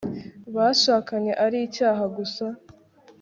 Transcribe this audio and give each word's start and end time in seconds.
bashakanye 0.55 1.31
ari 1.45 1.57
icyaha 1.67 2.03
gusa 2.17 2.45